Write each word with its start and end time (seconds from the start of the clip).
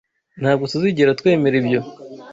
Ntabwo 0.41 0.63
tuzigera 0.71 1.17
twemera 1.19 1.55
ibyo 1.61 1.79